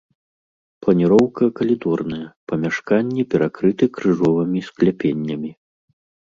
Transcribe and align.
Планіроўка 0.85 1.43
калідорная, 1.59 2.27
памяшканні 2.53 3.27
перакрыты 3.35 3.85
крыжовымі 3.99 4.59
скляпеннямі. 4.71 5.51